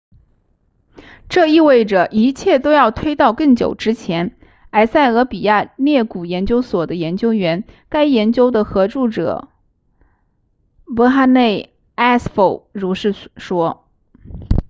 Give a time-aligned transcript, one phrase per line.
[1.29, 4.35] 这意味着一切都要推到更久之前
[4.71, 9.49] 埃塞俄比亚裂谷研究所的研究员该研究的合著者
[10.87, 13.85] berhane asfaw 如是说